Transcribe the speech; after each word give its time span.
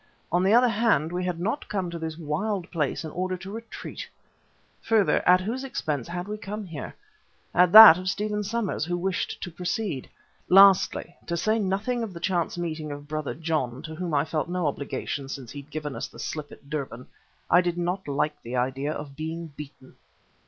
On 0.31 0.41
the 0.41 0.51
other 0.51 0.67
hand, 0.69 1.11
we 1.11 1.23
had 1.25 1.39
not 1.39 1.69
come 1.69 1.91
to 1.91 1.99
this 1.99 2.17
wild 2.17 2.71
place 2.71 3.03
in 3.05 3.11
order 3.11 3.37
to 3.37 3.51
retreat. 3.51 4.09
Further, 4.81 5.21
at 5.29 5.41
whose 5.41 5.63
expense 5.63 6.07
had 6.07 6.27
we 6.27 6.39
come 6.39 6.65
here? 6.65 6.95
At 7.53 7.71
that 7.73 7.99
of 7.99 8.09
Stephen 8.09 8.43
Somers 8.43 8.83
who 8.83 8.97
wished 8.97 9.39
to 9.43 9.51
proceed. 9.51 10.09
Lastly, 10.49 11.15
to 11.27 11.37
say 11.37 11.59
nothing 11.59 12.01
of 12.01 12.13
the 12.13 12.19
chance 12.19 12.57
of 12.57 12.63
meeting 12.63 12.99
Brother 13.01 13.35
John, 13.35 13.83
to 13.83 13.93
whom 13.93 14.15
I 14.15 14.25
felt 14.25 14.49
no 14.49 14.65
obligation 14.65 15.29
since 15.29 15.51
he 15.51 15.61
had 15.61 15.69
given 15.69 15.95
us 15.95 16.07
the 16.07 16.17
slip 16.17 16.51
at 16.51 16.67
Durban, 16.67 17.05
I 17.51 17.61
did 17.61 17.77
not 17.77 18.07
like 18.07 18.41
the 18.41 18.55
idea 18.55 18.93
of 18.93 19.15
being 19.15 19.53
beaten. 19.55 19.97